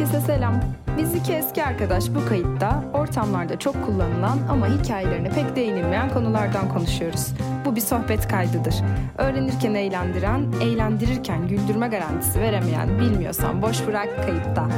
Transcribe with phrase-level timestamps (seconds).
[0.00, 0.60] Herkese selam.
[0.98, 7.32] Biz iki eski arkadaş bu kayıtta ortamlarda çok kullanılan ama hikayelerine pek değinilmeyen konulardan konuşuyoruz.
[7.64, 8.74] Bu bir sohbet kaydıdır.
[9.18, 14.68] Öğrenirken eğlendiren, eğlendirirken güldürme garantisi veremeyen bilmiyorsan boş bırak kayıtta.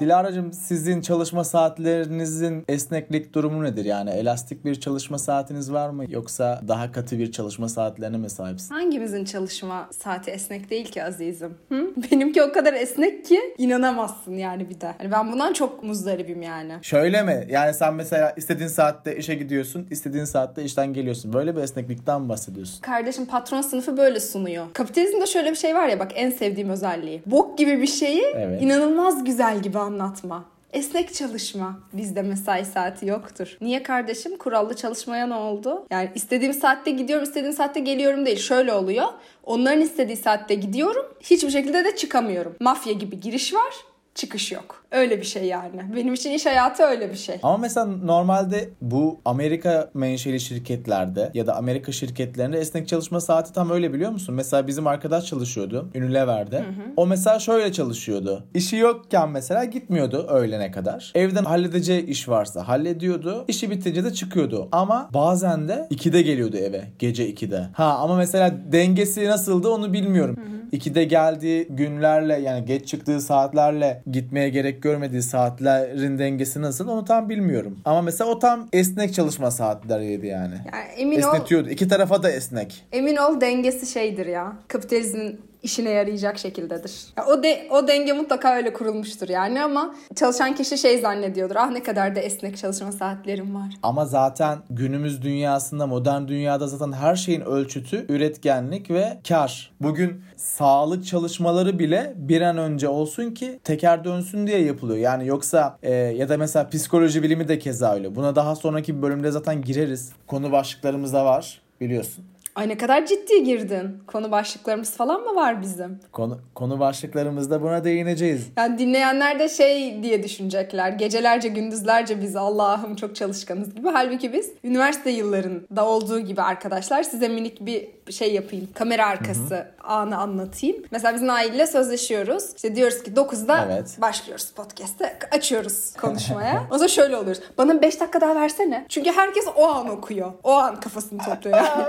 [0.00, 3.84] Dilara'cığım sizin çalışma saatlerinizin esneklik durumu nedir?
[3.84, 6.04] Yani elastik bir çalışma saatiniz var mı?
[6.08, 8.74] Yoksa daha katı bir çalışma saatlerine mi sahipsin?
[8.74, 11.54] Hangimizin çalışma saati esnek değil ki azizim?
[11.68, 11.90] Hı?
[12.12, 14.94] Benimki o kadar esnek ki inanamazsın yani bir de.
[14.98, 16.72] Hani ben bundan çok muzdaribim yani.
[16.82, 17.46] Şöyle mi?
[17.50, 21.32] Yani sen mesela istediğin saatte işe gidiyorsun, istediğin saatte işten geliyorsun.
[21.32, 22.80] Böyle bir esneklikten bahsediyorsun?
[22.80, 24.66] Kardeşim patron sınıfı böyle sunuyor.
[24.72, 27.22] Kapitalizmde şöyle bir şey var ya bak en sevdiğim özelliği.
[27.26, 28.62] Bok gibi bir şeyi Evet.
[28.62, 30.44] inanılmaz güzel gibi anlatma.
[30.72, 31.80] Esnek çalışma.
[31.92, 33.56] Bizde mesai saati yoktur.
[33.60, 34.36] Niye kardeşim?
[34.36, 35.86] Kurallı çalışmaya ne oldu?
[35.90, 38.38] Yani istediğim saatte gidiyorum, istediğim saatte geliyorum değil.
[38.38, 39.06] Şöyle oluyor.
[39.44, 41.06] Onların istediği saatte gidiyorum.
[41.20, 42.56] Hiçbir şekilde de çıkamıyorum.
[42.60, 43.74] Mafya gibi giriş var,
[44.14, 44.79] çıkış yok.
[44.90, 45.82] Öyle bir şey yani.
[45.96, 47.38] Benim için iş hayatı öyle bir şey.
[47.42, 53.70] Ama mesela normalde bu Amerika menşeli şirketlerde ya da Amerika şirketlerinde esnek çalışma saati tam
[53.70, 54.34] öyle biliyor musun?
[54.34, 56.64] Mesela bizim arkadaş çalışıyordu Unilever'de.
[56.96, 58.44] O mesela şöyle çalışıyordu.
[58.54, 61.12] İşi yokken mesela gitmiyordu öğlene kadar.
[61.14, 63.44] Evden halledeceği iş varsa hallediyordu.
[63.48, 64.68] İşi bitince de çıkıyordu.
[64.72, 66.84] Ama bazen de 2'de geliyordu eve.
[66.98, 67.66] Gece 2'de.
[67.72, 70.36] Ha ama mesela dengesi nasıldı onu bilmiyorum.
[70.72, 77.28] 2'de geldiği günlerle yani geç çıktığı saatlerle gitmeye gerek görmediği saatlerin dengesi nasıl onu tam
[77.28, 77.78] bilmiyorum.
[77.84, 80.54] Ama mesela o tam esnek çalışma saatleriydi yani.
[80.72, 81.70] Yani emin ol, Esnetiyordu.
[81.70, 82.86] İki tarafa da esnek.
[82.92, 84.52] emin ol dengesi şeydir ya.
[84.68, 86.92] Kapitalizmin işine yarayacak şekildedir.
[87.16, 91.56] Ya o de, o denge mutlaka öyle kurulmuştur yani ama çalışan kişi şey zannediyordur.
[91.56, 93.74] Ah ne kadar da esnek çalışma saatlerim var.
[93.82, 99.72] Ama zaten günümüz dünyasında, modern dünyada zaten her şeyin ölçütü üretkenlik ve kar.
[99.80, 104.98] Bugün sağlık çalışmaları bile bir an önce olsun ki teker dönsün diye yapılıyor.
[104.98, 108.14] Yani yoksa e, ya da mesela psikoloji bilimi de keza öyle.
[108.14, 110.12] Buna daha sonraki bölümde zaten gireriz.
[110.26, 112.24] Konu başlıklarımız da var biliyorsun.
[112.54, 113.98] Ay ne kadar ciddi girdin.
[114.06, 116.00] Konu başlıklarımız falan mı var bizim?
[116.12, 118.46] Konu, konu başlıklarımızda buna değineceğiz.
[118.56, 120.90] Yani dinleyenler de şey diye düşünecekler.
[120.90, 123.88] Gecelerce gündüzlerce biz Allah'ım çok çalışkanız gibi.
[123.88, 128.68] Halbuki biz üniversite yıllarında olduğu gibi arkadaşlar size minik bir şey yapayım.
[128.74, 130.76] Kamera arkası anı anlatayım.
[130.90, 132.44] Mesela biz Nail ile sözleşiyoruz.
[132.56, 133.96] İşte diyoruz ki 9'da Evet.
[134.00, 135.18] başlıyoruz podcast'te.
[135.30, 136.62] Açıyoruz konuşmaya.
[136.70, 137.42] o zaman şöyle oluyoruz.
[137.58, 138.86] Bana 5 dakika daha versene.
[138.88, 140.32] Çünkü herkes o an okuyor.
[140.44, 141.56] O an kafasını topluyor.
[141.56, 141.84] Yani.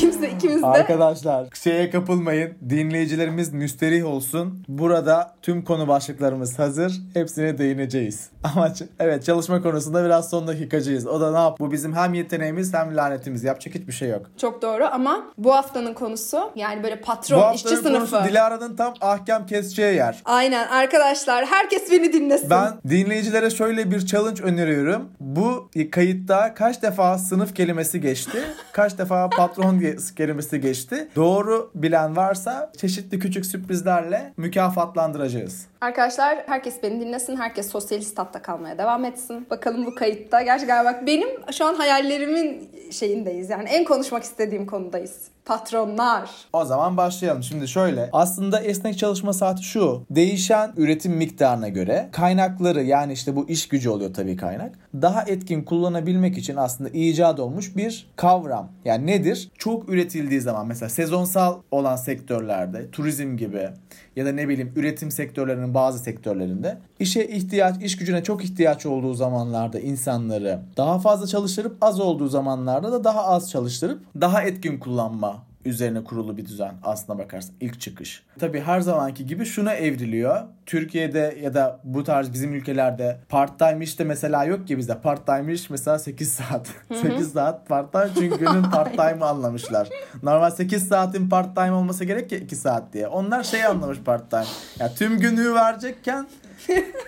[0.10, 2.54] Kimse ikimiz de Arkadaşlar şeye kapılmayın.
[2.68, 4.64] Dinleyicilerimiz müsterih olsun.
[4.68, 7.00] Burada tüm konu başlıklarımız hazır.
[7.14, 8.30] Hepsine değineceğiz.
[8.44, 11.06] Ama evet çalışma konusunda biraz son dakikacıyız.
[11.06, 11.56] O da ne yap?
[11.60, 13.44] Bu bizim hem yeteneğimiz hem lanetimiz.
[13.44, 14.26] Yapacak hiçbir şey yok.
[14.40, 18.28] çok doğru ama bu haftanın konusu yani böyle Bu patron, işçi haftanın konusu sınıfı.
[18.28, 20.22] Dilara'nın tam ahkam keseceği yer.
[20.24, 22.50] Aynen arkadaşlar herkes beni dinlesin.
[22.50, 25.08] Ben dinleyicilere şöyle bir challenge öneriyorum.
[25.20, 28.38] Bu kayıtta kaç defa sınıf kelimesi geçti?
[28.72, 31.08] Kaç defa patron kelimesi geçti?
[31.16, 35.66] Doğru bilen varsa çeşitli küçük sürprizlerle mükafatlandıracağız.
[35.80, 37.36] Arkadaşlar herkes beni dinlesin.
[37.36, 39.46] Herkes sosyalist hatta kalmaya devam etsin.
[39.50, 40.42] Bakalım bu kayıtta.
[40.42, 43.50] Gerçekten bak benim şu an hayallerimin şeyindeyiz.
[43.50, 45.35] Yani en konuşmak istediğim konudayız.
[45.46, 46.30] Patronlar.
[46.52, 47.42] O zaman başlayalım.
[47.42, 48.08] Şimdi şöyle.
[48.12, 50.06] Aslında esnek çalışma saati şu.
[50.10, 54.78] Değişen üretim miktarına göre kaynakları yani işte bu iş gücü oluyor tabii kaynak.
[54.94, 58.68] Daha etkin kullanabilmek için aslında icat olmuş bir kavram.
[58.84, 59.50] Yani nedir?
[59.58, 63.68] Çok üretildiği zaman mesela sezonsal olan sektörlerde turizm gibi
[64.16, 69.14] ya da ne bileyim üretim sektörlerinin bazı sektörlerinde işe ihtiyaç, iş gücüne çok ihtiyaç olduğu
[69.14, 75.35] zamanlarda insanları daha fazla çalıştırıp az olduğu zamanlarda da daha az çalıştırıp daha etkin kullanma
[75.66, 78.22] üzerine kurulu bir düzen aslına bakarsan ilk çıkış.
[78.40, 80.40] Tabii her zamanki gibi şuna evriliyor.
[80.66, 84.98] Türkiye'de ya da bu tarz bizim ülkelerde part time iş de mesela yok ki bizde.
[84.98, 86.68] Part time iş mesela 8 saat.
[87.02, 89.88] 8 saat part time çünkü günün part time'ı anlamışlar.
[90.22, 93.06] Normal 8 saatin part time olması gerek ya 2 saat diye.
[93.08, 94.44] Onlar şey anlamış part time.
[94.78, 96.26] Ya tüm günü verecekken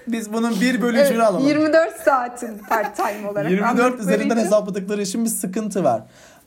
[0.09, 1.47] biz bunun bir bölücünü Evet, alalım.
[1.49, 4.45] 24 saatin part time olarak 24 anladıkları üzerinden için.
[4.47, 6.03] hesapladıkları için bir sıkıntı var.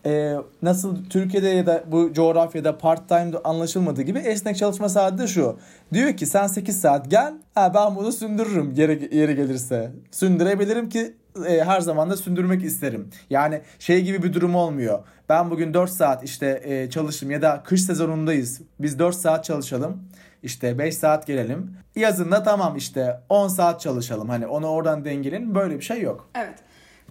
[0.06, 5.28] Ee, nasıl Türkiye'de ya da bu coğrafyada part time anlaşılmadığı gibi esnek çalışma saati de
[5.28, 5.58] şu.
[5.94, 9.92] Diyor ki sen 8 saat gel ha ben bunu sündürürüm yeri, yeri gelirse.
[10.12, 11.14] Sündürebilirim ki
[11.48, 13.10] e, her zaman da sündürmek isterim.
[13.30, 15.00] Yani şey gibi bir durum olmuyor.
[15.30, 18.62] Ben bugün 4 saat işte e, çalıştım ya da kış sezonundayız.
[18.80, 20.04] Biz 4 saat çalışalım.
[20.44, 21.78] İşte 5 saat gelelim.
[21.96, 24.30] Yazında tamam işte 10 saat çalışalım.
[24.30, 26.30] Hani onu oradan dengelenin böyle bir şey yok.
[26.36, 26.60] Evet.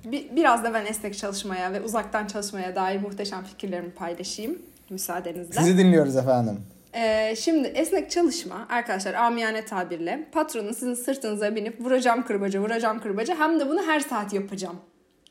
[0.04, 4.58] Bir, biraz da ben esnek çalışmaya ve uzaktan çalışmaya dair muhteşem fikirlerimi paylaşayım
[4.90, 5.60] müsaadenizle.
[5.60, 6.60] Sizi dinliyoruz efendim.
[6.94, 13.36] Ee, şimdi esnek çalışma arkadaşlar amiyane tabirle patronun sizin sırtınıza binip vuracağım kırbaca vuracağım kırbaca
[13.38, 14.76] hem de bunu her saat yapacağım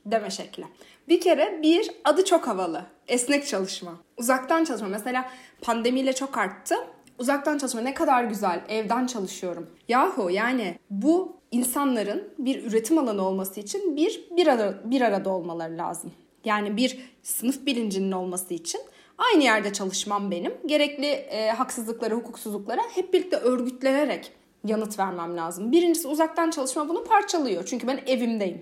[0.05, 0.63] deme şekli.
[1.07, 2.85] Bir kere bir adı çok havalı.
[3.07, 3.91] Esnek çalışma.
[4.17, 4.87] Uzaktan çalışma.
[4.87, 5.29] Mesela
[5.61, 6.75] pandemiyle çok arttı.
[7.19, 8.61] Uzaktan çalışma ne kadar güzel.
[8.69, 9.69] Evden çalışıyorum.
[9.87, 15.77] Yahu yani bu insanların bir üretim alanı olması için bir bir, ara, bir arada olmaları
[15.77, 16.11] lazım.
[16.45, 18.81] Yani bir sınıf bilincinin olması için
[19.17, 20.53] aynı yerde çalışmam benim.
[20.65, 24.31] Gerekli e, haksızlıklara, hukuksuzluklara hep birlikte örgütlenerek
[24.65, 25.71] yanıt vermem lazım.
[25.71, 27.65] Birincisi uzaktan çalışma bunu parçalıyor.
[27.65, 28.61] Çünkü ben evimdeyim.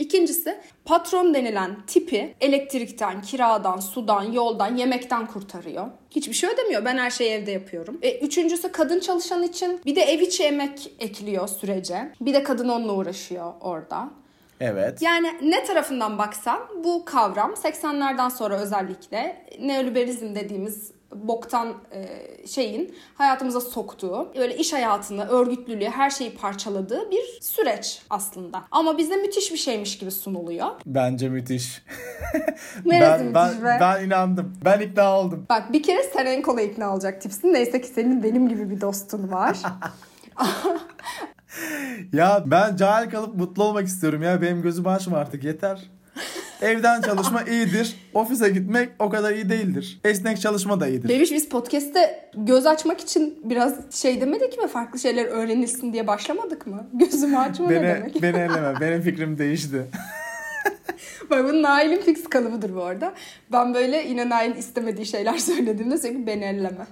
[0.00, 5.86] İkincisi patron denilen tipi elektrikten, kiradan, sudan, yoldan, yemekten kurtarıyor.
[6.10, 6.84] Hiçbir şey ödemiyor.
[6.84, 7.98] Ben her şeyi evde yapıyorum.
[8.02, 12.12] E, üçüncüsü kadın çalışan için bir de ev içi emek ekliyor sürece.
[12.20, 14.10] Bir de kadın onunla uğraşıyor orada.
[14.60, 15.02] Evet.
[15.02, 22.06] Yani ne tarafından baksan bu kavram 80'lerden sonra özellikle neoliberalizm dediğimiz boktan e,
[22.46, 28.64] şeyin hayatımıza soktuğu, böyle iş hayatını, örgütlülüğü, her şeyi parçaladığı bir süreç aslında.
[28.70, 30.66] Ama bize müthiş bir şeymiş gibi sunuluyor.
[30.86, 31.82] Bence müthiş.
[32.84, 33.78] Neresi ben, müthiş ben, be?
[33.80, 34.56] ben inandım.
[34.64, 35.46] Ben ikna oldum.
[35.48, 37.52] Bak bir kere sen en kolay ikna olacak tipsin.
[37.52, 39.58] Neyse ki senin benim gibi bir dostun var.
[42.12, 44.42] Ya ben cahil kalıp mutlu olmak istiyorum ya.
[44.42, 45.90] Benim gözüm açma artık yeter.
[46.62, 47.96] Evden çalışma iyidir.
[48.14, 50.00] Ofise gitmek o kadar iyi değildir.
[50.04, 51.08] Esnek çalışma da iyidir.
[51.08, 54.68] Bebiş biz podcast'te göz açmak için biraz şey demedik mi?
[54.68, 56.86] Farklı şeyler öğrenilsin diye başlamadık mı?
[56.92, 58.22] Gözümü açma ne Beni, demek?
[58.22, 58.74] beni elleme.
[58.80, 59.86] Benim fikrim değişti.
[61.30, 63.14] Bak bu Nail'in fix kalıbıdır bu arada.
[63.52, 66.86] Ben böyle yine Nail'in istemediği şeyler söylediğimde sürekli beni elleme.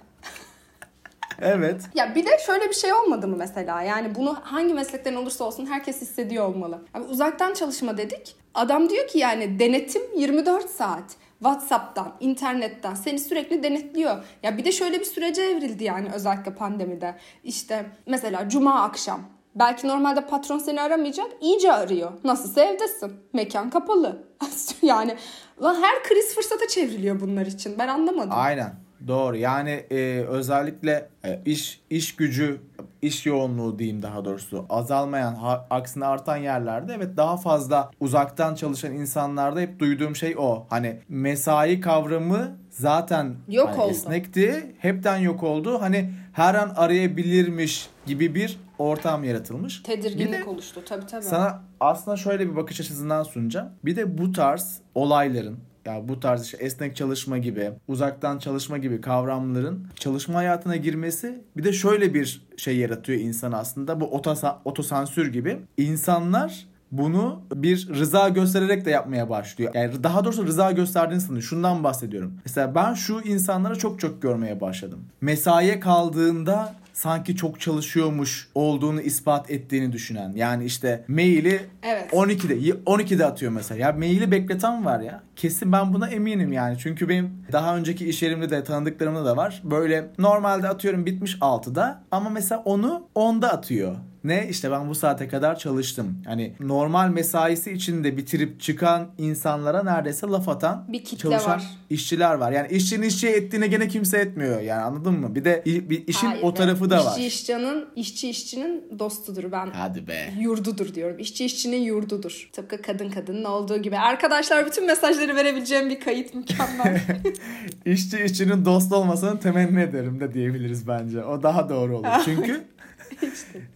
[1.43, 1.82] Evet.
[1.94, 3.82] Ya bir de şöyle bir şey olmadı mı mesela?
[3.82, 6.81] Yani bunu hangi meslekten olursa olsun herkes hissediyor olmalı.
[6.94, 8.37] Abi uzaktan çalışma dedik.
[8.55, 11.17] Adam diyor ki yani denetim 24 saat.
[11.38, 14.25] WhatsApp'tan, internetten seni sürekli denetliyor.
[14.43, 17.14] Ya bir de şöyle bir sürece evrildi yani özellikle pandemide.
[17.44, 19.20] İşte mesela cuma akşam
[19.55, 21.26] Belki normalde patron seni aramayacak.
[21.40, 22.12] iyice arıyor.
[22.25, 23.12] Nasılsa evdesin.
[23.32, 24.23] Mekan kapalı.
[24.82, 25.17] yani
[25.62, 27.79] lan her kriz fırsata çevriliyor bunlar için.
[27.79, 28.32] Ben anlamadım.
[28.35, 28.88] Aynen.
[29.06, 29.37] Doğru.
[29.37, 32.61] Yani e, özellikle e, iş iş gücü,
[33.03, 38.93] iş yoğunluğu diyeyim daha doğrusu azalmayan, ha, aksine artan yerlerde evet daha fazla uzaktan çalışan
[38.93, 40.67] insanlarda hep duyduğum şey o.
[40.71, 43.91] Hani mesai kavramı zaten Yok hani oldu.
[43.91, 44.75] esnekti.
[44.79, 45.81] Hepten yok oldu.
[45.81, 49.83] Hani her an arayabilirmiş gibi bir ortam yaratılmış.
[49.83, 51.23] Tedirginlik Bir de- oluştu tabii tabii.
[51.25, 53.69] Sana aslında şöyle bir bakış açısından sunacağım.
[53.85, 59.00] Bir de bu tarz olayların ya bu tarz işte esnek çalışma gibi, uzaktan çalışma gibi
[59.00, 64.00] kavramların çalışma hayatına girmesi bir de şöyle bir şey yaratıyor insan aslında.
[64.00, 65.58] Bu otosa, otosansür gibi.
[65.76, 69.75] İnsanlar bunu bir rıza göstererek de yapmaya başlıyor.
[69.75, 71.43] Yani daha doğrusu rıza gösterdiğini sanıyor.
[71.43, 72.32] Şundan bahsediyorum.
[72.44, 75.00] Mesela ben şu insanları çok çok görmeye başladım.
[75.20, 80.33] Mesaiye kaldığında sanki çok çalışıyormuş olduğunu ispat ettiğini düşünen.
[80.35, 82.12] Yani işte maili Evet.
[82.12, 83.81] 12'de 12'de atıyor mesela.
[83.81, 85.23] Ya maili bekleten var ya.
[85.37, 86.79] Kesin ben buna eminim yani.
[86.79, 89.61] Çünkü benim daha önceki iş yerimde de tanıdıklarımda da var.
[89.65, 93.97] Böyle normalde atıyorum bitmiş 6'da ama mesela onu 10'da atıyor.
[94.28, 96.22] Ne işte ben bu saate kadar çalıştım.
[96.26, 101.64] Hani normal mesaisi içinde bitirip çıkan insanlara neredeyse laf atan Bir kitle çalışan var.
[101.90, 102.52] işçiler var.
[102.52, 104.60] Yani işçinin işçi ettiğine gene kimse etmiyor.
[104.60, 105.34] Yani anladın mı?
[105.34, 106.54] Bir de bir işin Hayır o be.
[106.54, 107.10] tarafı da var.
[107.19, 109.70] İşçi işçinin, işçi işçinin dostudur ben.
[109.72, 110.32] Hadi be.
[110.40, 111.18] Yurdudur diyorum.
[111.18, 112.49] İşçi işçinin yurdudur.
[112.52, 113.99] Tıpkı kadın kadının olduğu gibi.
[113.99, 117.00] Arkadaşlar bütün mesajları verebileceğim bir kayıt mükemmel.
[117.87, 121.25] İşçi işçinin dost olmasını temenni ederim de diyebiliriz bence.
[121.25, 122.06] O daha doğru olur.
[122.25, 122.64] Çünkü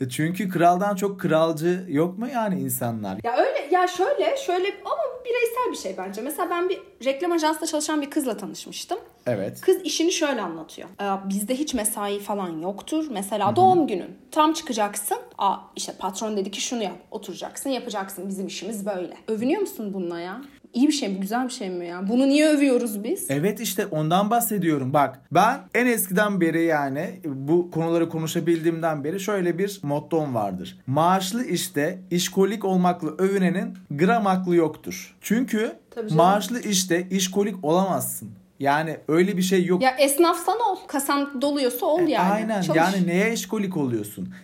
[0.00, 3.18] E çünkü kraldan çok kralcı yok mu yani insanlar?
[3.24, 6.22] ya öyle ya şöyle şöyle ama bireysel bir şey bence.
[6.22, 8.98] Mesela ben bir reklam ajansında çalışan bir kızla tanışmıştım.
[9.26, 9.60] Evet.
[9.60, 10.88] Kız işini şöyle anlatıyor.
[11.00, 13.06] Ee, bizde hiç mesai falan yoktur.
[13.10, 14.18] Mesela doğum günün.
[14.30, 15.18] Tam çıkacaksın.
[15.38, 16.96] Aa işte patron dedi ki şunu yap.
[17.10, 18.28] Oturacaksın yapacaksın.
[18.28, 19.16] Bizim işimiz böyle.
[19.28, 20.40] Övünüyor musun bununla ya?
[20.72, 21.20] İyi bir şey mi?
[21.20, 22.08] Güzel bir şey mi ya?
[22.08, 23.26] Bunu niye övüyoruz biz?
[23.30, 24.92] Evet işte ondan bahsediyorum.
[24.92, 30.78] Bak ben en eskiden beri yani bu konuları konuşabildiğimden beri şöyle bir mottom vardır.
[30.86, 35.16] Maaşlı işte işkolik olmakla övünenin gram aklı yoktur.
[35.20, 35.72] Çünkü
[36.10, 38.30] maaşlı işte işkolik olamazsın.
[38.60, 39.82] Yani öyle bir şey yok.
[39.82, 40.76] Ya esnafsan ol.
[40.86, 42.32] Kasan doluyorsa ol yani.
[42.32, 42.78] Aynen Çalış.
[42.78, 44.34] yani neye işkolik oluyorsun?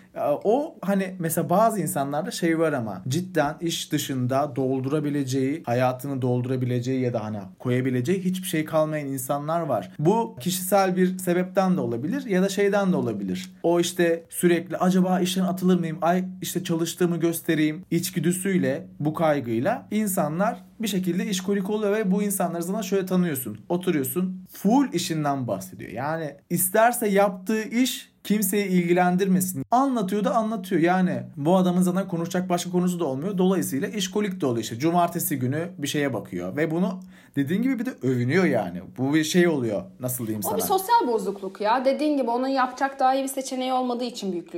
[0.45, 7.13] O hani mesela bazı insanlarda şey var ama cidden iş dışında doldurabileceği, hayatını doldurabileceği ya
[7.13, 9.91] da hani koyabileceği hiçbir şey kalmayan insanlar var.
[9.99, 13.51] Bu kişisel bir sebepten de olabilir ya da şeyden de olabilir.
[13.63, 15.99] O işte sürekli acaba işten atılır mıyım?
[16.03, 22.63] Ay işte çalıştığımı göstereyim içgüdüsüyle bu kaygıyla insanlar bir şekilde işkolik oluyor ve bu insanları
[22.63, 23.59] sana şöyle tanıyorsun.
[23.69, 25.91] Oturuyorsun full işinden bahsediyor.
[25.91, 29.65] Yani isterse yaptığı iş kimseyi ilgilendirmesin.
[29.71, 30.81] Anlatıyor da anlatıyor.
[30.81, 33.39] Yani bu adamın zaten konuşacak başka konusu da olmuyor.
[33.39, 34.79] Dolayısıyla işkolik de oluyor işte.
[34.79, 36.57] Cumartesi günü bir şeye bakıyor.
[36.57, 37.01] Ve bunu
[37.37, 38.83] dediğin gibi bir de övünüyor yani.
[38.99, 39.83] Bu bir şey oluyor.
[40.01, 40.55] Nasıl diyeyim sana?
[40.55, 41.85] O bir sosyal bozukluk ya.
[41.85, 44.53] Dediğin gibi onun yapacak daha iyi bir seçeneği olmadığı için büyük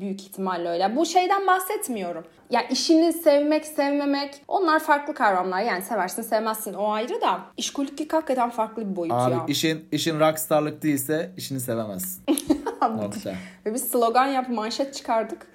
[0.00, 0.96] büyük ihtimalle öyle.
[0.96, 2.24] Bu şeyden bahsetmiyorum.
[2.50, 5.62] Ya yani işini sevmek, sevmemek onlar farklı kavramlar.
[5.62, 7.40] Yani seversin, sevmezsin o ayrı da.
[7.56, 9.44] İşkoliklik hakikaten farklı bir boyut Abi, ya.
[9.48, 12.24] İşin, işin rockstarlık değilse işini sevemezsin.
[12.82, 13.34] Nokta.
[13.66, 15.46] Ve biz slogan yap manşet çıkardık.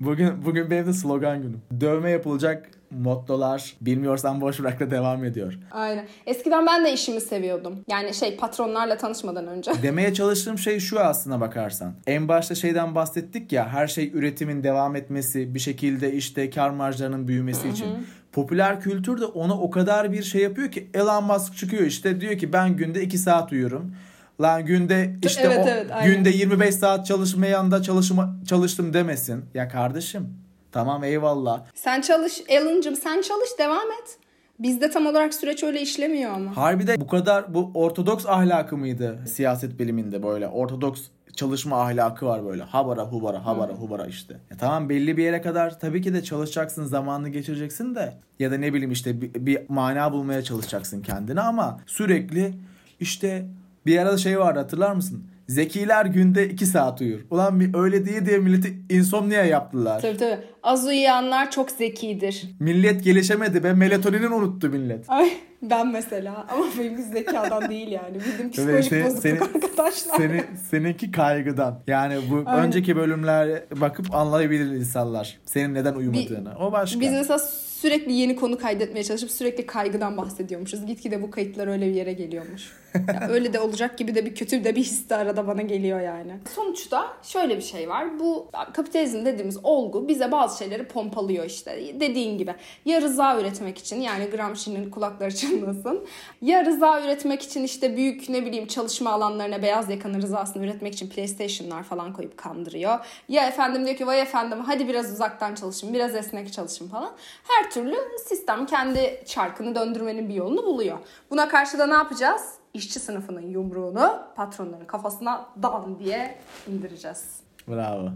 [0.00, 1.62] Bugün bugün benim de slogan günüm.
[1.80, 5.58] Dövme yapılacak mottolar bilmiyorsan boş bırak da devam ediyor.
[5.70, 6.06] Aynen.
[6.26, 7.78] Eskiden ben de işimi seviyordum.
[7.88, 9.72] Yani şey patronlarla tanışmadan önce.
[9.82, 11.94] Demeye çalıştığım şey şu aslına bakarsan.
[12.06, 17.28] En başta şeyden bahsettik ya her şey üretimin devam etmesi bir şekilde işte kar marjlarının
[17.28, 17.86] büyümesi için.
[18.32, 22.38] Popüler kültür de ona o kadar bir şey yapıyor ki Elon Musk çıkıyor işte diyor
[22.38, 23.94] ki ben günde 2 saat uyuyorum.
[24.40, 26.16] Lan günde işte evet, o evet, aynen.
[26.16, 29.44] günde 25 saat çalışmayan da çalışma, çalıştım demesin.
[29.54, 31.62] Ya kardeşim tamam eyvallah.
[31.74, 34.18] Sen çalış Alan'cım sen çalış devam et.
[34.58, 36.56] Bizde tam olarak süreç öyle işlemiyor ama.
[36.56, 41.02] Harbide bu kadar bu ortodoks ahlakı mıydı siyaset biliminde böyle ortodoks
[41.36, 44.34] çalışma ahlakı var böyle habara hubara habara hubara işte.
[44.50, 48.56] Ya tamam belli bir yere kadar tabii ki de çalışacaksın zamanını geçireceksin de ya da
[48.56, 52.54] ne bileyim işte bir, bir mana bulmaya çalışacaksın kendine ama sürekli
[53.00, 53.46] işte
[53.86, 55.24] bir arada şey vardı hatırlar mısın?
[55.48, 57.20] Zekiler günde 2 saat uyur.
[57.30, 60.00] Ulan bir öyle değil diye milleti insomnia yaptılar.
[60.02, 60.38] Tabii tabii.
[60.62, 62.44] Az uyuyanlar çok zekidir.
[62.60, 63.72] Millet gelişemedi be.
[63.72, 65.04] Melatoninin unuttu millet.
[65.08, 65.30] Ay
[65.62, 68.14] ben mesela ama benim zekadan değil yani.
[68.14, 70.16] Bildiğim psikolojik Evet, bozukluk senin- arkadaşlar.
[70.16, 71.80] Seni, seninki kaygıdan.
[71.86, 72.66] Yani bu Aynen.
[72.66, 75.38] önceki bölümlere bakıp anlayabilir insanlar.
[75.44, 76.54] Senin neden uyumadığını.
[76.60, 77.00] o başka.
[77.00, 77.38] Biz mesela
[77.80, 80.86] sürekli yeni konu kaydetmeye çalışıp sürekli kaygıdan bahsediyormuşuz.
[80.86, 82.72] Gitgide bu kayıtlar öyle bir yere geliyormuş.
[83.14, 86.00] Ya öyle de olacak gibi de bir kötü de bir his de arada bana geliyor
[86.00, 86.32] yani.
[86.54, 88.20] Sonuçta şöyle bir şey var.
[88.20, 92.00] Bu kapitalizm dediğimiz olgu bize bazı şeyleri pompalıyor işte.
[92.00, 92.54] Dediğin gibi.
[92.84, 96.06] Ya rıza üretmek için yani Gramsci'nin kulakları çınlasın.
[96.42, 101.08] Ya rıza üretmek için işte büyük ne bileyim çalışma alanlarına beyaz yakanın rızasını üretmek için
[101.08, 102.98] PlayStation'lar falan koyup kandırıyor.
[103.28, 107.12] Ya efendim diyor ki vay efendim hadi biraz uzaktan çalışın, biraz esnek çalışın falan.
[107.48, 107.96] Her türlü
[108.28, 110.98] sistem kendi çarkını döndürmenin bir yolunu buluyor.
[111.30, 112.58] Buna karşı da ne yapacağız?
[112.74, 117.40] İşçi sınıfının yumruğunu patronların kafasına dan diye indireceğiz.
[117.68, 118.08] Bravo.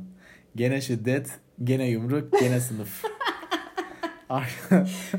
[0.57, 1.31] Gene şiddet,
[1.65, 3.05] gene yumruk, gene sınıf.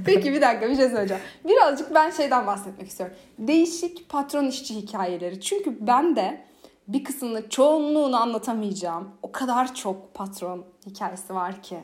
[0.06, 1.24] Peki bir dakika bir şey söyleyeceğim.
[1.46, 3.16] Birazcık ben şeyden bahsetmek istiyorum.
[3.40, 5.42] Değişik patron işçi hikayeleri.
[5.42, 6.46] Çünkü ben de
[6.88, 9.10] bir kısmını çoğunluğunu anlatamayacağım.
[9.22, 11.78] O kadar çok patron hikayesi var ki.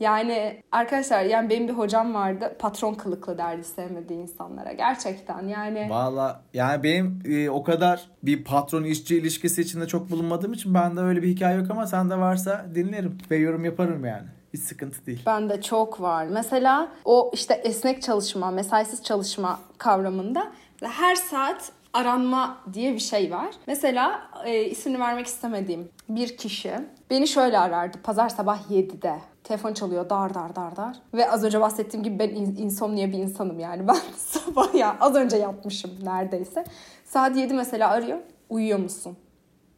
[0.00, 4.72] Yani arkadaşlar yani benim bir hocam vardı patron kılıklı derdi sevmediği insanlara.
[4.72, 5.86] Gerçekten yani.
[5.90, 11.00] Valla yani benim e, o kadar bir patron işçi ilişkisi içinde çok bulunmadığım için bende
[11.00, 14.28] öyle bir hikaye yok ama sende varsa dinlerim ve yorum yaparım yani.
[14.54, 15.22] Hiç sıkıntı değil.
[15.26, 16.26] Bende çok var.
[16.26, 20.52] Mesela o işte esnek çalışma, mesaisiz çalışma kavramında
[20.82, 23.50] her saat aranma diye bir şey var.
[23.66, 26.72] Mesela e, ismini vermek istemediğim bir kişi
[27.10, 29.18] beni şöyle arardı pazar sabah 7'de.
[29.50, 30.96] Telefon çalıyor dar dar dar dar.
[31.14, 33.88] Ve az önce bahsettiğim gibi ben in- insomnia bir insanım yani.
[33.88, 36.64] Ben sabah ya az önce yatmışım neredeyse.
[37.04, 38.18] Saat 7 mesela arıyor.
[38.48, 39.16] Uyuyor musun?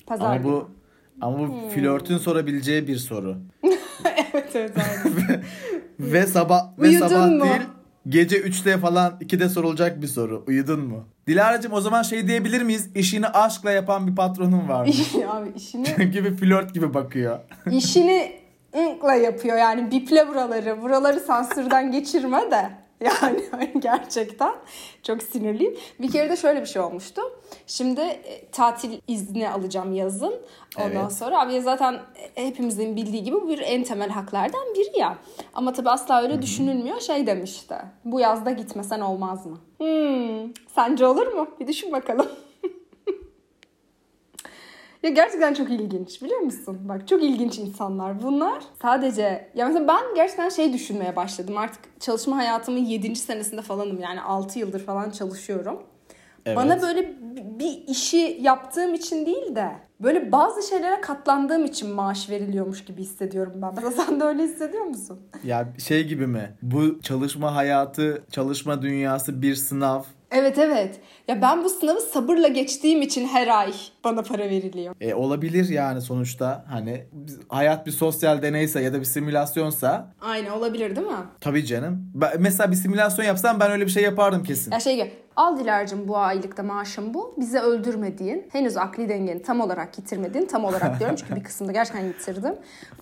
[0.07, 0.45] Pazar Ama günü.
[0.53, 0.71] bu
[1.21, 1.69] ama bu Hmm.
[1.69, 3.37] flörtün sorabileceği bir soru.
[4.33, 4.73] evet evet.
[6.01, 7.41] Ve sabah ve Uyudun sabah mu?
[7.45, 7.61] değil
[8.09, 10.45] gece 3'te falan 2'de sorulacak bir soru.
[10.49, 11.05] Uyudun mu?
[11.27, 12.91] Dilara'cığım o zaman şey diyebilir miyiz?
[12.95, 14.93] İşini aşkla yapan bir patronun var mı?
[15.31, 17.39] Abi işini Çünkü bir flört gibi bakıyor.
[17.71, 18.42] işini
[18.77, 20.83] ınkla yapıyor yani biple buraları.
[20.83, 22.71] Buraları sansürden geçirme de.
[23.03, 24.53] Yani gerçekten
[25.03, 25.77] çok sinirliyim.
[26.01, 27.23] Bir kere de şöyle bir şey olmuştu.
[27.67, 30.35] Şimdi e, tatil izni alacağım yazın.
[30.79, 31.13] Ondan Evet.
[31.13, 31.99] sonra abi zaten
[32.35, 35.17] hepimizin bildiği gibi bu bir en temel haklardan biri ya.
[35.55, 37.01] Ama tabii asla öyle düşünülmüyor.
[37.01, 37.75] Şey demişti.
[38.05, 39.59] Bu yazda gitmesen olmaz mı?
[39.79, 41.47] Hmm, sence olur mu?
[41.61, 42.27] Bir düşün bakalım.
[45.03, 46.79] Ya gerçekten çok ilginç biliyor musun?
[46.85, 48.63] Bak çok ilginç insanlar bunlar.
[48.83, 51.57] Sadece ya mesela ben gerçekten şey düşünmeye başladım.
[51.57, 53.17] Artık çalışma hayatımın 7.
[53.17, 54.01] senesinde falanım.
[54.01, 55.83] Yani 6 yıldır falan çalışıyorum.
[56.47, 56.57] Evet.
[56.57, 62.31] Bana böyle bi- bir işi yaptığım için değil de böyle bazı şeylere katlandığım için maaş
[62.31, 63.73] veriliyormuş gibi hissediyorum ben.
[63.75, 65.21] Mesela sen de öyle hissediyor musun?
[65.45, 66.55] Ya şey gibi mi?
[66.63, 70.03] Bu çalışma hayatı, çalışma dünyası bir sınav.
[70.33, 71.01] Evet evet.
[71.29, 73.73] Ya ben bu sınavı sabırla geçtiğim için her ay
[74.05, 74.95] bana para veriliyor.
[75.01, 77.05] E, olabilir yani sonuçta hani
[77.49, 81.17] hayat bir sosyal deneyse ya da bir simülasyonsa Aynen olabilir değil mi?
[81.41, 82.11] tabii canım.
[82.15, 84.73] Ben, mesela bir simülasyon yapsam ben öyle bir şey yapardım kesin.
[84.73, 87.35] Ya şey gibi al Dilar'cığım bu aylıkta maaşım bu.
[87.41, 92.05] Bizi öldürmediğin, henüz akli dengeni tam olarak yitirmediğin, tam olarak diyorum çünkü bir kısmında gerçekten
[92.05, 92.55] yitirdim.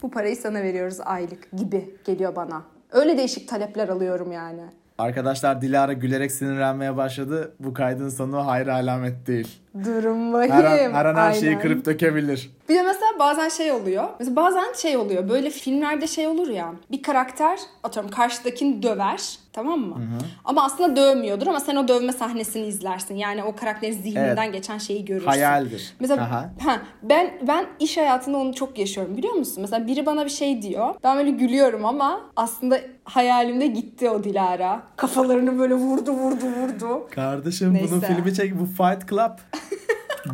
[0.03, 2.63] Bu parayı sana veriyoruz aylık gibi geliyor bana.
[2.91, 4.63] Öyle değişik talepler alıyorum yani.
[5.01, 7.55] Arkadaşlar Dilara gülerek sinirlenmeye başladı.
[7.61, 9.61] Bu kaydın sonu hayra alamet değil.
[9.85, 10.51] Durum vahim.
[10.51, 12.51] Her an her, an her şeyi kırıp dökebilir.
[12.69, 14.05] Bir de mesela bazen şey oluyor.
[14.19, 15.29] Mesela bazen şey oluyor.
[15.29, 16.73] Böyle filmlerde şey olur ya.
[16.91, 19.39] Bir karakter atıyorum karşıdakini döver.
[19.53, 19.97] Tamam mı?
[20.45, 23.15] Ama aslında dövmüyordur ama sen o dövme sahnesini izlersin.
[23.15, 24.55] Yani o karakterin zihninden Evet.
[24.55, 25.29] geçen şeyi görürsün.
[25.29, 25.95] Hayaldir.
[26.01, 26.51] Mesela Aha.
[26.65, 29.59] ha, ben ben iş hayatında onu çok yaşıyorum biliyor musun?
[29.61, 30.95] Mesela biri bana bir şey diyor.
[31.05, 32.81] Ben böyle gülüyorum ama aslında
[33.11, 34.83] hayalimde gitti o Dilara.
[34.97, 37.09] Kafalarını böyle vurdu vurdu vurdu.
[37.11, 37.91] Kardeşim Neyse.
[37.91, 38.61] bunun filmi çek.
[38.61, 39.39] Bu Fight Club.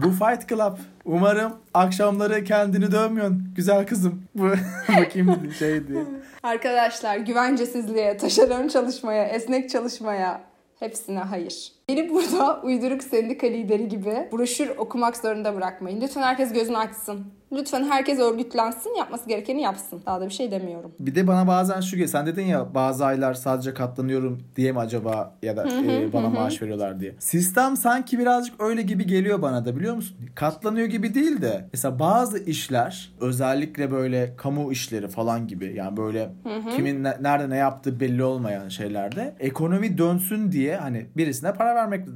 [0.02, 0.76] bu Fight Club.
[1.04, 3.52] Umarım akşamları kendini dövmüyorsun.
[3.56, 4.22] Güzel kızım.
[4.34, 4.44] Bu
[4.88, 6.04] bakayım şey diye.
[6.42, 10.40] Arkadaşlar güvencesizliğe, taşeron çalışmaya, esnek çalışmaya
[10.80, 11.72] hepsine hayır.
[11.88, 16.00] Beni burada uyduruk sendika lideri gibi broşür okumak zorunda bırakmayın.
[16.00, 17.26] Lütfen herkes gözünü açsın.
[17.52, 20.02] Lütfen herkes örgütlensin, yapması gerekeni yapsın.
[20.06, 20.92] Daha da bir şey demiyorum.
[21.00, 22.08] Bir de bana bazen şu geliyor.
[22.08, 26.62] Sen dedin ya bazı aylar sadece katlanıyorum diye mi acaba ya da e, bana maaş
[26.62, 27.14] veriyorlar diye.
[27.18, 30.16] Sistem sanki birazcık öyle gibi geliyor bana da biliyor musun?
[30.34, 36.30] Katlanıyor gibi değil de mesela bazı işler özellikle böyle kamu işleri falan gibi yani böyle
[36.76, 42.08] kimin ne- nerede ne yaptığı belli olmayan şeylerde ekonomi dönsün diye hani birisine para vermek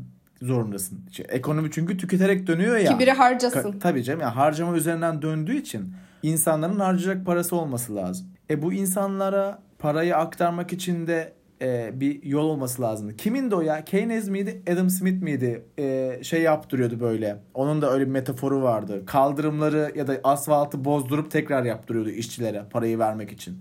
[0.42, 1.00] zorundasın.
[1.28, 2.92] Ekonomi çünkü tüketerek dönüyor ya.
[2.92, 3.72] Ki biri harcasın.
[3.72, 8.26] Ka- tabii canım ya harcama üzerinden döndüğü için insanların harcayacak parası olması lazım.
[8.50, 13.16] E bu insanlara parayı aktarmak için de e, bir yol olması lazım.
[13.16, 13.84] Kimin de o ya?
[13.84, 14.62] Keynes miydi?
[14.72, 15.64] Adam Smith miydi?
[15.78, 17.36] E, şey yaptırıyordu böyle.
[17.54, 19.06] Onun da öyle bir metaforu vardı.
[19.06, 23.58] Kaldırımları ya da asfaltı bozdurup tekrar yaptırıyordu işçilere parayı vermek için.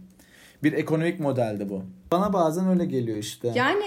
[0.63, 1.83] Bir ekonomik modeldi bu.
[2.11, 3.51] Bana bazen öyle geliyor işte.
[3.55, 3.83] Yani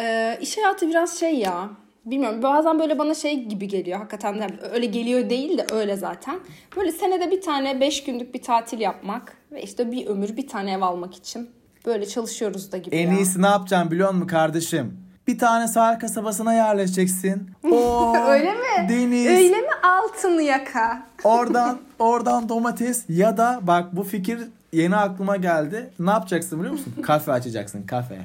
[0.00, 1.68] e, iş hayatı biraz şey ya.
[2.04, 6.38] Bilmiyorum bazen böyle bana şey gibi geliyor hakikaten de öyle geliyor değil de öyle zaten.
[6.76, 10.72] Böyle senede bir tane 5 günlük bir tatil yapmak ve işte bir ömür bir tane
[10.72, 11.50] ev almak için
[11.86, 13.16] böyle çalışıyoruz da gibi En ya.
[13.18, 14.98] iyisi ne yapacaksın biliyor musun kardeşim?
[15.26, 17.50] Bir tane sahil kasabasına yerleşeceksin.
[17.72, 18.88] Oo, Öyle mi?
[18.88, 19.26] Deniz.
[19.26, 21.02] Öyle mi altın yaka?
[21.24, 24.40] Oradan oradan domates ya da bak bu fikir
[24.72, 25.90] yeni aklıma geldi.
[25.98, 26.94] Ne yapacaksın biliyor musun?
[27.02, 28.18] Kafe açacaksın kafe.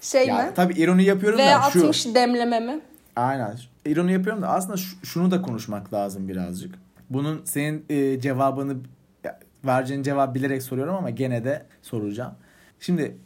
[0.00, 0.50] Şey Ya mi?
[0.56, 1.78] tabii ironi yapıyorum Ve da şu.
[1.86, 2.80] 60 demleme mi?
[3.16, 3.58] Aynen.
[3.86, 6.74] İroni yapıyorum da aslında şu- şunu da konuşmak lazım birazcık.
[7.10, 8.76] Bunun senin e, cevabını
[9.64, 12.34] vereceğin cevap bilerek soruyorum ama gene de soracağım.
[12.80, 13.16] Şimdi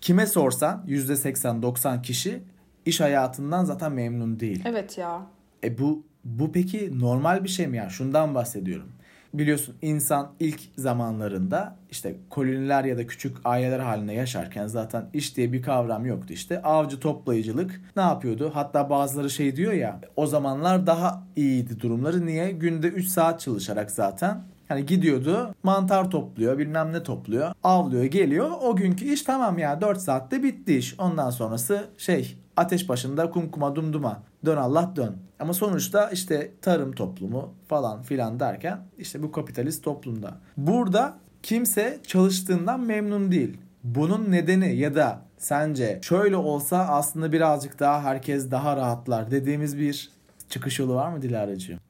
[0.00, 2.42] kime sorsan %80-90 kişi
[2.86, 4.62] iş hayatından zaten memnun değil.
[4.66, 5.22] Evet ya.
[5.64, 7.88] E bu bu peki normal bir şey mi ya?
[7.90, 8.88] Şundan bahsediyorum.
[9.34, 15.52] Biliyorsun insan ilk zamanlarında işte koloniler ya da küçük aileler halinde yaşarken zaten iş diye
[15.52, 16.62] bir kavram yoktu işte.
[16.62, 18.50] Avcı toplayıcılık ne yapıyordu?
[18.54, 22.26] Hatta bazıları şey diyor ya o zamanlar daha iyiydi durumları.
[22.26, 22.50] Niye?
[22.50, 28.76] Günde 3 saat çalışarak zaten Hani gidiyordu mantar topluyor bilmem ne topluyor avlıyor geliyor o
[28.76, 34.22] günkü iş tamam ya 4 saatte bitti iş ondan sonrası şey ateş başında kumkuma dumduma
[34.44, 35.16] dön Allah dön.
[35.38, 40.36] Ama sonuçta işte tarım toplumu falan filan derken işte bu kapitalist toplumda.
[40.56, 43.58] Burada kimse çalıştığından memnun değil.
[43.84, 50.10] Bunun nedeni ya da sence şöyle olsa aslında birazcık daha herkes daha rahatlar dediğimiz bir
[50.48, 51.80] çıkış yolu var mı Dilara'cığım?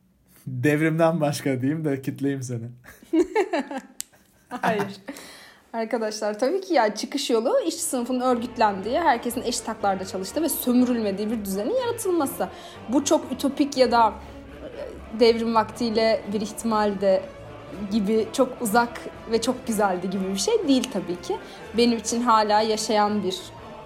[0.47, 2.69] Devrimden başka diyeyim de kitleyim seni.
[4.49, 4.97] Hayır.
[5.73, 11.31] Arkadaşlar tabii ki ya çıkış yolu işçi sınıfının örgütlendiği, herkesin eşit haklarda çalıştığı ve sömürülmediği
[11.31, 12.49] bir düzenin yaratılması.
[12.89, 14.13] Bu çok ütopik ya da
[15.15, 17.23] e, devrim vaktiyle bir ihtimalde
[17.91, 21.37] gibi çok uzak ve çok güzeldi gibi bir şey değil tabii ki.
[21.77, 23.37] Benim için hala yaşayan bir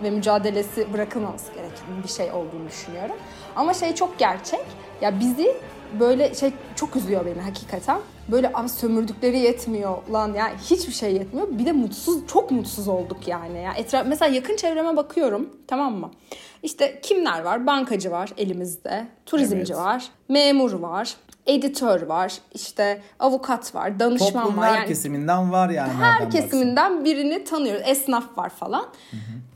[0.02, 3.16] ve mücadelesi bırakılmaması gereken bir şey olduğunu düşünüyorum.
[3.56, 4.64] Ama şey çok gerçek.
[5.00, 5.56] Ya bizi
[6.00, 8.00] böyle şey çok üzüyor beni hakikaten.
[8.28, 11.48] Böyle ama sömürdükleri yetmiyor lan ya hiçbir şey yetmiyor.
[11.50, 13.58] Bir de mutsuz çok mutsuz olduk yani.
[13.62, 16.10] Ya etraf mesela yakın çevreme bakıyorum tamam mı?
[16.62, 17.66] İşte kimler var?
[17.66, 19.06] Bankacı var elimizde.
[19.26, 19.82] Turizmci Evet.
[19.82, 20.08] var.
[20.28, 21.16] Memur var.
[21.46, 24.68] Editör var, işte avukat var, danışman Toplumun var.
[24.68, 25.92] her Yani kesiminden var yani.
[25.92, 27.82] her kesiminden birini tanıyoruz.
[27.86, 28.86] Esnaf var falan.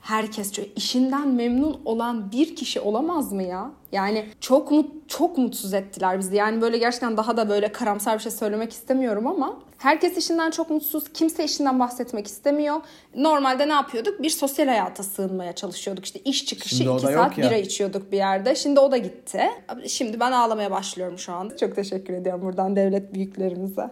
[0.01, 3.70] Herkes çok işinden memnun olan bir kişi olamaz mı ya?
[3.92, 6.37] Yani çok mut, çok mutsuz ettiler bizi.
[6.37, 10.70] Yani böyle gerçekten daha da böyle karamsar bir şey söylemek istemiyorum ama herkes işinden çok
[10.70, 11.12] mutsuz.
[11.12, 12.76] Kimse işinden bahsetmek istemiyor.
[13.14, 14.22] Normalde ne yapıyorduk?
[14.22, 16.04] Bir sosyal hayata sığınmaya çalışıyorduk.
[16.04, 18.54] İşte iş çıkışı Şimdi iki saat bira içiyorduk bir yerde.
[18.54, 19.42] Şimdi o da gitti.
[19.88, 21.56] Şimdi ben ağlamaya başlıyorum şu anda.
[21.56, 23.90] Çok teşekkür ediyorum buradan devlet büyüklerimize.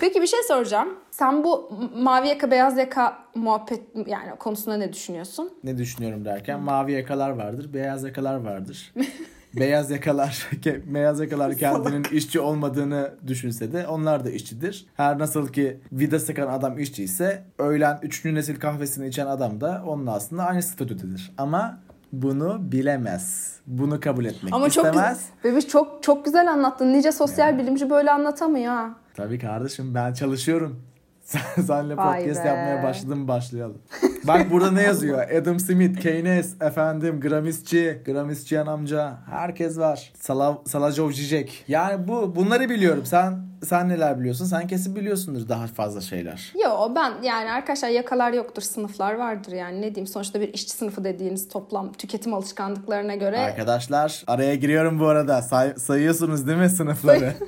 [0.00, 0.88] Peki bir şey soracağım.
[1.10, 5.52] Sen bu mavi yaka beyaz yaka muhabbet yani konusunda ne düşünüyorsun?
[5.64, 8.94] Ne düşünüyorum derken mavi yakalar vardır, beyaz yakalar vardır.
[9.56, 10.48] beyaz yakalar
[10.86, 14.86] beyaz yakalar kendinin işçi olmadığını düşünse de onlar da işçidir.
[14.96, 18.24] Her nasıl ki vida sıkan adam işçi ise öğlen 3.
[18.24, 21.32] nesil kahvesini içen adam da onun aslında aynı statüdedir.
[21.38, 21.78] Ama
[22.12, 23.54] bunu bilemez.
[23.66, 24.94] Bunu kabul etmek Ama çok güzel.
[24.98, 25.26] istemez.
[25.44, 26.92] Bebiş çok çok güzel anlattın.
[26.92, 28.94] Nice sosyal bilimci böyle anlatamıyor ha.
[29.14, 30.82] Tabii kardeşim ben çalışıyorum.
[31.30, 32.48] Sen- Senle Vay podcast be.
[32.48, 33.78] yapmaya başladım başlayalım.
[34.24, 35.30] Bak burada ne yazıyor?
[35.40, 39.18] Adam Smith, Keynes, efendim Gramisçi, Gramisçiyan amca.
[39.30, 40.12] Herkes var.
[40.20, 41.64] Sala, Salajov Zizek.
[41.68, 43.06] Yani bu bunları biliyorum.
[43.06, 44.44] Sen sen neler biliyorsun?
[44.44, 46.52] Sen kesin biliyorsundur daha fazla şeyler.
[46.64, 51.04] Yo ben yani arkadaşlar yakalar yoktur sınıflar vardır yani ne diyeyim sonuçta bir işçi sınıfı
[51.04, 55.42] dediğiniz toplam tüketim alışkanlıklarına göre Arkadaşlar araya giriyorum bu arada.
[55.42, 57.34] Say- sayıyorsunuz değil mi sınıfları?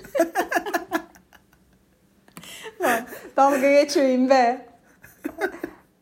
[3.37, 4.67] dalga geçmeyin be.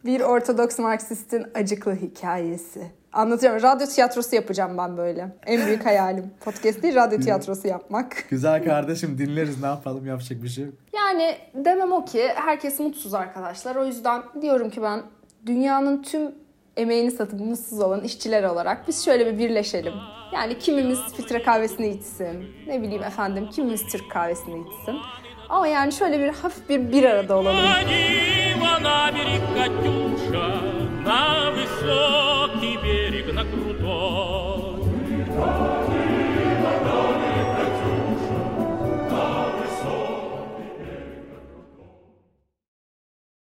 [0.05, 3.01] bir Ortodoks Marksistin acıklı hikayesi.
[3.13, 3.63] Anlatıyorum.
[3.63, 5.37] Radyo tiyatrosu yapacağım ben böyle.
[5.47, 6.31] En büyük hayalim.
[6.45, 8.25] Podcast değil, radyo tiyatrosu yapmak.
[8.31, 10.75] Güzel kardeşim dinleriz ne yapalım yapacak bir şey yok.
[10.95, 13.77] Yani demem o ki herkes mutsuz arkadaşlar.
[13.77, 15.03] O yüzden diyorum ki ben
[15.47, 16.35] dünyanın tüm
[16.77, 19.95] emeğini satıp mutsuz olan işçiler olarak biz şöyle bir birleşelim.
[20.35, 22.45] Yani kimimiz filtre kahvesini içsin.
[22.67, 24.97] Ne bileyim efendim kimimiz Türk kahvesini içsin.
[25.51, 27.57] Ama yani şöyle bir hafif bir bir arada olalım.